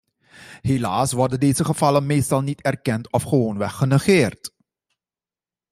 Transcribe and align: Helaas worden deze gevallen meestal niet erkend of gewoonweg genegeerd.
Helaas 0.61 1.11
worden 1.11 1.39
deze 1.39 1.65
gevallen 1.65 2.05
meestal 2.05 2.41
niet 2.41 2.61
erkend 2.61 3.11
of 3.11 3.23
gewoonweg 3.23 3.73
genegeerd. 3.73 4.53